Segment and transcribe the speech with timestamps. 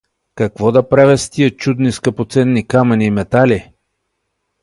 [0.35, 3.71] Какво да правя тия чудни скъпоценни камъни и метали?